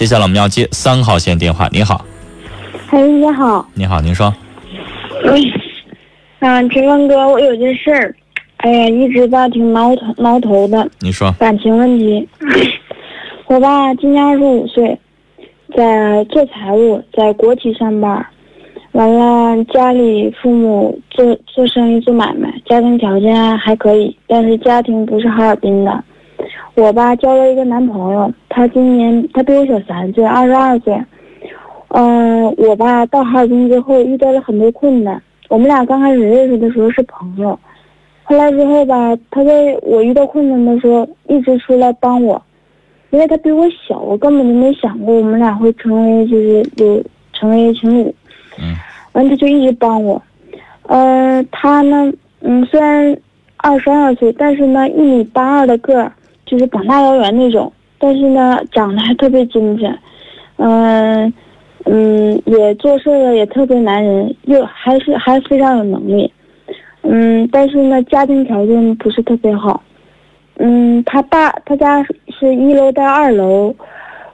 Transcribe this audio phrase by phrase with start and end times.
[0.00, 1.68] 接下来我们要接三号线电话。
[1.70, 2.02] 你好，
[2.88, 4.32] 哎，你好，你好，您说，
[6.38, 8.16] 嗯，陈峰哥，我有件事儿，
[8.56, 12.26] 哎呀，一直吧挺挠头挠头的，你说，感情问题。
[13.44, 14.98] 我吧今年二十五岁，
[15.76, 18.26] 在做财务，在国企上班，
[18.92, 26.02] 完了家里父母做做生意做买卖，家庭条件还可以，但是家庭不是哈尔滨的。
[26.74, 31.02] 我吧交了一个男朋友，他今年他比我小三岁，二十二岁。
[31.92, 35.20] 嗯、我吧到哈尔滨之后遇到了很多困难。
[35.48, 37.58] 我们俩刚开始认识的时候是朋友，
[38.22, 42.40] 后来之后吧，他在我遇到困难的时候一直出来帮我，
[43.10, 48.14] 因为他比我小，我根本就没想过我们俩会成为就是有成为一情侣。
[48.60, 48.76] 嗯。
[49.12, 50.22] 完，他就一直帮我。
[50.82, 53.16] 呃，他呢，嗯，虽然
[53.56, 56.12] 二十二岁，但是呢，一米八二的个儿，
[56.46, 59.96] 就是膀大腰圆那种，但是呢，长得还特别精神。
[60.56, 61.32] 嗯、
[61.84, 66.32] 嗯，也做事儿也特别男人，又还是还非常有能力。
[67.02, 69.82] 嗯，但是呢，家庭条件不是特别好。
[70.56, 73.74] 嗯，他爸他家是一楼带二楼，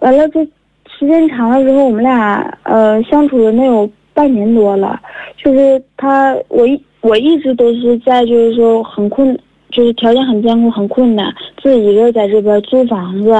[0.00, 0.42] 完了这
[0.86, 5.00] 时间长了之后，我们俩呃相处了能有半年多了。
[5.42, 9.38] 就是他，我一我一直都是在就是说很困，
[9.70, 11.32] 就是条件很艰苦，很困难，
[11.62, 13.30] 自己一个人在这边租房子，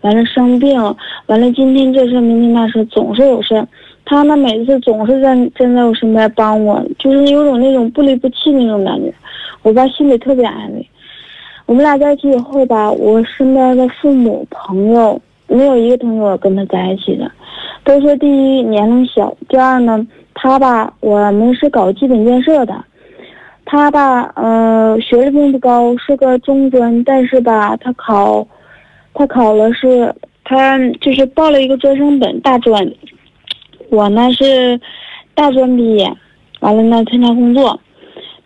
[0.00, 0.80] 完了生病，
[1.26, 3.66] 完了今天这事明天那事，总是有事。
[4.04, 9.12] 他呢，每次总是站站在我身边帮我，就是有种那种不离不弃那种感觉，
[9.62, 10.88] 我爸心里特别安慰。
[11.66, 17.30] 我们俩在一起以后吧，我身边的父母朋友没有一个同学跟他在一起的，
[17.84, 22.74] 都说第一年龄小，第二呢，他吧我们是搞基本建设的，
[23.70, 28.48] 他吧呃学历并不高，是个中专，但是吧他考，
[29.12, 32.90] 他考了是他就是报了一个专升本大专，
[33.90, 34.80] 我呢是
[35.34, 36.10] 大专毕业，
[36.60, 37.78] 完了呢参加工作。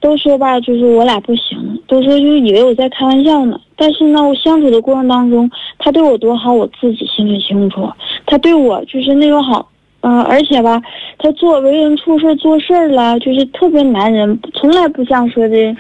[0.01, 3.61] 都说吧，就是我俩不行，都说就以为我在开玩笑呢。
[3.77, 7.89] 但是呢，我相处的过程当中，他对我多好，我自己心里清楚。
[8.27, 9.69] 他对我就是那种好，
[10.03, 10.81] 嗯、而且吧，
[11.19, 15.77] 他做为人处事做事儿了，就是特别男人，从来不像说的，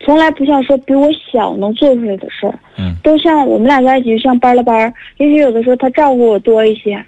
[0.00, 2.58] 从来不像说比我小能做出来的事儿。
[2.78, 7.04] 嗯，都像我们俩在一起就像班了班儿，也许有的时候他照顾我多一些。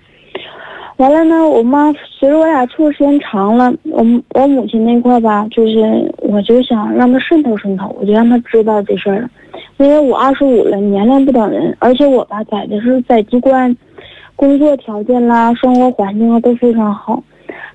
[0.97, 9.31] 完了呢，我妈随着我俩处的时间长了，我我母亲那块吧，就是我就想让她渗透渗透，我就让她知道这事儿了。
[9.77, 13.77] 因为我二十五了，年龄不等人，而且我吧在的是在机关，
[14.36, 17.22] 工作条件啦、生活环境啊都非常好。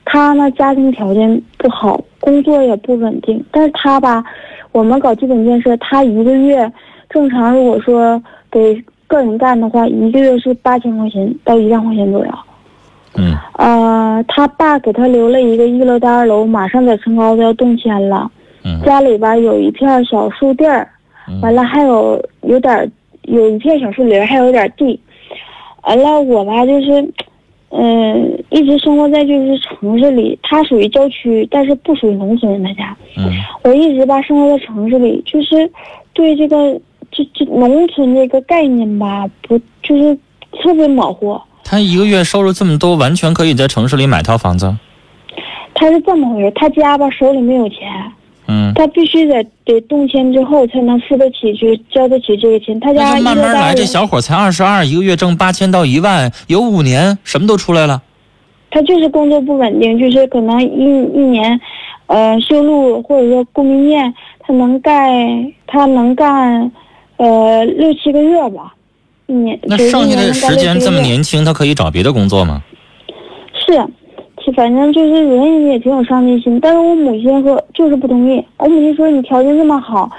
[0.05, 4.23] 他呢家庭条件不好，工作也不稳定，但是他吧，
[4.71, 6.71] 我们搞基本建设，他一个月
[7.09, 12.31] 正常如果说给个人干的话，一个月是八千块钱到一万块钱左右。
[13.17, 18.29] 嗯呃，他爸给他留了一个一楼到二楼，马上在城高子要动迁了。
[18.63, 20.87] 嗯家里边有一片小树地儿，
[21.41, 22.89] 完了还有有点儿
[23.23, 24.99] 有一片小树林，还有点地。
[25.83, 27.13] 完了我吧就是，
[27.69, 32.61] 嗯、一直生活在就是城市里，他属于郊区，但是不属于农村。
[32.63, 33.31] 他家，嗯
[33.63, 35.69] 我一直吧生活在城市里，就是
[36.13, 36.79] 对这个
[37.11, 40.17] 这这农村这个概念吧，不就是
[40.61, 41.39] 特别模糊。
[41.63, 44.75] 他一个月收入这么多，完全可以在城市里买套房子。
[45.73, 47.79] 他是这么回事，他家吧手里没有钱，
[48.51, 52.77] 嗯，他必须得得动迁之后才能付得起，就交得起这个钱。
[52.81, 53.73] 他家慢慢来。
[53.73, 58.01] 这小伙才二十二，一个月挣八千到一万，有五年，什么都出来了。
[58.69, 61.59] 他就是工作不稳定，就是可能一一年，
[62.07, 66.71] 呃，修路或者说供应链，他能干，他能干，
[67.17, 68.73] 呃，六七个月吧，
[69.27, 69.59] 一年。
[69.63, 72.63] 那剩下的时间这么年轻，他可以找别的工作吗？
[73.53, 74.00] 是，其
[74.53, 78.43] 反正就是人也挺有上进心，但是我母亲和就是不同意。
[78.57, 80.09] 我母亲说你条件这么好，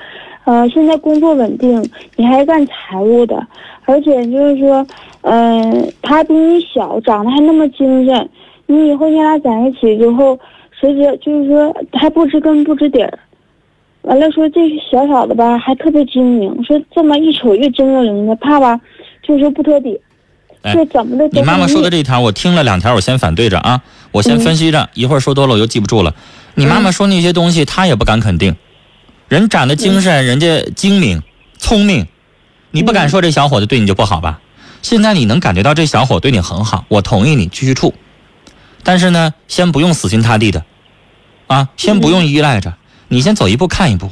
[0.44, 1.82] 呃，现在工作稳定，
[2.16, 3.46] 你还干财务的，
[3.84, 4.86] 而且就是说，
[5.22, 8.28] 嗯、他比你小，长得还那么精神，
[8.66, 10.38] 你以后你俩在一起之后，
[10.78, 13.18] 谁知就是说还不知根不知底儿。
[14.02, 14.60] 完了说这
[14.90, 18.80] 小小的吧，还特别精明，说这么一瞅越精灵灵的，怕吧，
[19.22, 19.96] 就是说不托底，
[20.62, 23.80] 哎说怎么的都你妈妈说的这一条，我听了两条，我先反对着啊，
[24.12, 26.14] 我先分析着，一会儿说多了我就记不住了。
[26.54, 28.54] 你妈妈说那些东西，她也不敢肯定。
[29.28, 31.22] 人长得精神，人家精明、
[31.58, 32.06] 聪明，
[32.70, 34.40] 你不敢说这小伙子对你就不好吧？
[34.82, 37.94] 现在你能感觉到这小伙对你很好，我同意你继续处，
[38.82, 40.64] 但是呢，先不用死心塌地的，
[41.46, 42.74] 啊，先不用依赖着，
[43.08, 44.10] 你先走一步看一步，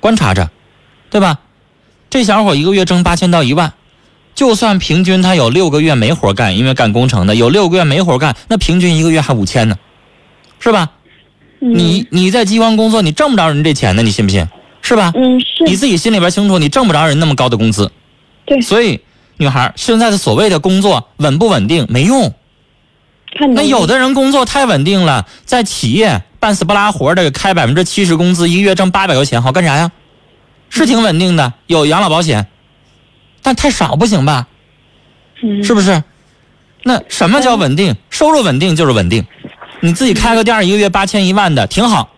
[0.00, 0.50] 观察着，
[1.10, 1.40] 对吧？
[2.08, 3.72] 这小伙一个月挣八千到一万，
[4.34, 9.76] 就算平均他有六个月没活干，因为干工程的有六个月没活干，那平均一个月还五千呢，
[10.58, 10.90] 是吧？
[11.60, 14.48] 嗯你你在机关工作，你挣不着人这钱呢，你信不信？
[14.80, 15.12] 是吧？
[15.14, 17.92] 嗯是你自己心里边清楚，你挣不着人那么高的工资。
[18.44, 19.00] 对所以，
[19.36, 22.34] 女孩现在的所谓的工作稳不稳定没用。
[23.54, 29.92] 那有的人工作太稳定了，在企业半死不拉活的开百分之七十工资，一个月挣八百块钱，好干啥呀？
[30.68, 32.48] 是挺稳定的，有养老保险，
[33.42, 34.46] 但太少不行吧？
[35.42, 36.02] 嗯是不是？
[36.84, 37.96] 那什么叫稳定？
[38.10, 39.24] 收入稳定就是稳定。
[39.80, 42.10] 你自己开个店儿，一个月八千一万的，挺好，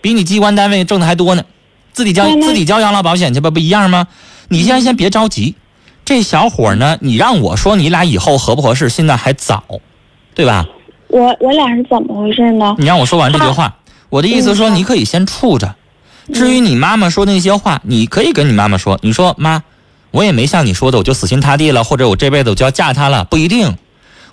[0.00, 1.44] 比你机关单位挣的还多呢。
[1.92, 4.06] 自己交自己交养老保险去吧，不一样吗？
[4.48, 5.54] 你先先别着急，
[6.04, 9.64] 这小伙呢，你让我说你俩以后合不合适，现在还早，
[10.34, 10.66] 对吧？
[11.08, 12.74] 我我俩是怎么回事呢？
[12.78, 13.76] 你让我说完这句话，
[14.10, 15.74] 我的意思说，嗯你可以先处着。
[16.34, 19.62] 至于你妈妈说那些话，你可以跟你妈妈说，你说妈，
[20.16, 23.76] 我也没像你说的，我就死心塌地了，或者我这辈子我就要嫁他了，不一定。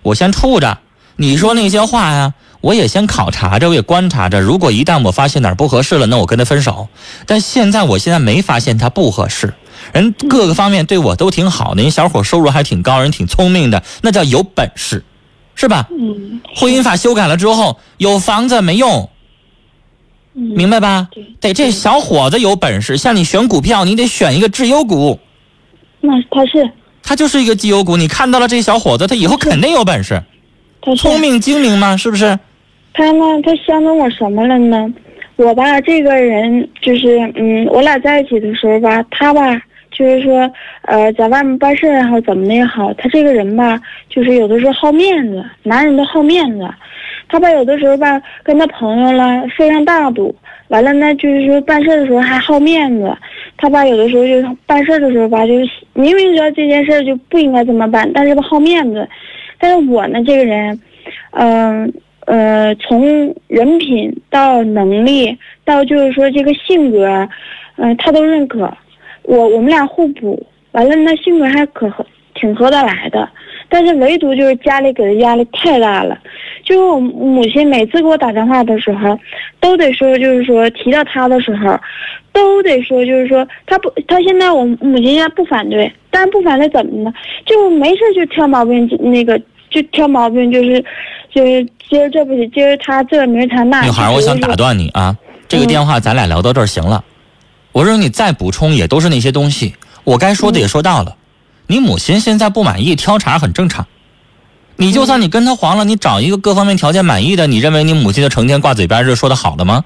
[0.01, 0.77] 我先处着，
[1.17, 4.39] 你说那些话呀，我也先考察着，我也观察着。
[4.39, 6.87] 如果一旦我发现哪儿不合适了，那我跟他分手。
[7.25, 9.53] 但现在我现在没发现他不合适，
[9.91, 15.03] 人各个方面对我都挺好的，人小伙收入还挺高，人挺聪明的，那叫有本事，
[15.53, 15.89] 是吧？
[15.91, 19.09] 嗯婚姻法修改了之后，有房子没用，
[20.33, 21.09] 嗯明白吧？
[21.11, 25.19] 对得这小伙子有本事，像你选股票，你得选一个绩优股，
[26.05, 26.69] 那他是
[27.01, 27.95] 他就是一个绩优股。
[27.95, 30.21] 你看到了这小伙子，他以后肯定有本事，
[30.97, 32.37] 聪明精明嘛，是不是？
[32.93, 33.25] 他呢？
[33.43, 34.93] 他相中我什么了呢？
[35.37, 39.41] 我吧，这个人就是，嗯，我俩在一起的时候吧，他吧，
[39.91, 40.51] 就是说，
[40.83, 43.79] 呃，在外面办事也好，怎么的也好，他这个人吧，
[44.09, 46.69] 就是有的时候好面子，男人都好面子。
[47.29, 50.35] 他吧，有的时候吧，跟他朋友了非常大度，
[50.69, 53.15] 完了呢，就是说办事的时候还好面子。
[53.57, 59.07] 他爸，有的时候就办事的时候吧，就是明明知道这件事就不应该这么办，但是吧好面子。
[59.59, 60.79] 但是我呢，这个人，
[61.31, 61.93] 嗯、
[62.25, 67.29] 呃，从人品到能力到就是说这个性格，
[67.77, 68.71] 嗯、他都认可。
[69.23, 72.05] 我我们俩互补，完了那，性格还可合，
[72.43, 73.29] 挺合得来的。
[73.69, 76.15] 但是唯独就是家里给的压力太大了，
[76.63, 79.17] 就是我母亲每次给我打电话的时候，
[79.59, 81.79] 都得说，就是说提到他的时候，
[82.33, 87.11] 都得说，就是说他不，他现在我母亲现在不反对，但是不反对怎么呢？
[87.45, 89.41] 就没事就挑毛病，那个
[89.71, 90.83] 就挑毛病，就是
[91.33, 93.81] 就是今儿这不行，今儿他这明儿他那。
[93.81, 95.17] 女孩，我想打断你啊，
[95.47, 97.03] 这个嗯电话咱俩聊到这儿行了。
[97.71, 99.73] 我说你再补充也都是那些东西，
[100.03, 101.15] 我该说的也说到了。
[101.67, 103.87] 你母亲现在不满意，挑茬很正常。
[104.75, 109.85] 你就算你跟他黄了，你找一个各方面条件满意的，你认为你母亲就成天挂嘴边就说的好了吗？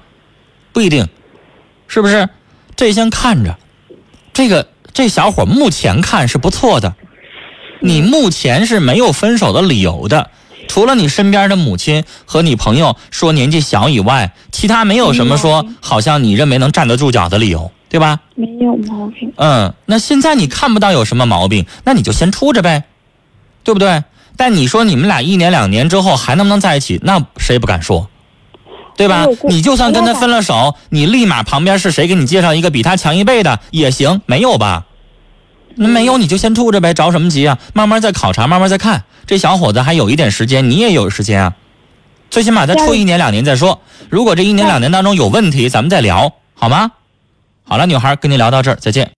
[0.72, 1.08] 不一定，
[1.86, 2.28] 是不是？
[2.74, 3.58] 这先看着，
[4.32, 6.94] 这个这小伙目前看是不错的，
[7.80, 10.30] 你目前是没有分手的理由的。
[10.68, 18.20] 除了你身边的母亲和你朋友说年纪小以外，其他没有什么说好像你认为能站得住脚的理由，对吧？
[18.34, 19.32] 没有毛病。
[19.36, 22.84] 嗯，那现在你看不到有什么毛病，那你就先处着呗，
[23.64, 24.04] 对不对？
[24.36, 28.08] 但你说你们俩一年两年之后还能不能在一起，那谁不敢说，
[28.96, 29.26] 对吧？
[29.48, 34.84] 你就算跟他分了手，你立马旁边是谁给你介绍一个比他强一倍的也行，没有吧？
[35.74, 37.58] 那没有你就先处着呗，着什么急啊？
[37.72, 39.04] 慢慢再考察，慢慢再看。
[39.26, 41.54] 这小伙子还有一点时间，你也有时间啊，
[42.30, 43.80] 最起码再处一年两年再说。
[44.08, 46.92] 如果这一年两年当中有问题，咱们再聊，好吗？
[47.68, 49.12] 好了，女孩跟您聊到这儿，再见。